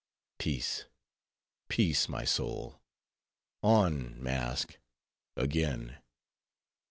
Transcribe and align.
Peace, 0.39 0.85
peace, 1.67 2.09
my 2.09 2.25
soul; 2.25 2.81
on, 3.61 4.19
mask, 4.19 4.79
again." 5.37 5.99